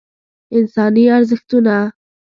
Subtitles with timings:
[0.57, 1.77] انساني ارزښتونه